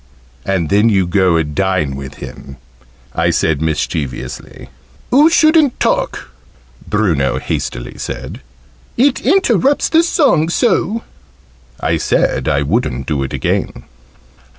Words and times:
"And 0.47 0.69
then 0.71 0.89
you 0.89 1.05
go 1.05 1.35
and 1.37 1.53
dine 1.53 1.95
with 1.95 2.15
him?" 2.15 2.57
I 3.13 3.29
said, 3.29 3.61
mischievously. 3.61 4.69
"Oo 5.13 5.29
shouldn't 5.29 5.79
talk," 5.79 6.31
Bruno 6.89 7.37
hastily 7.37 7.99
said: 7.99 8.41
"it 8.97 9.21
interrupts 9.21 9.89
the 9.89 10.01
song 10.01 10.49
so." 10.49 11.03
I 11.79 11.97
said 11.97 12.47
I 12.47 12.63
wouldn't 12.63 13.05
do 13.05 13.21
it 13.21 13.31
again. 13.31 13.83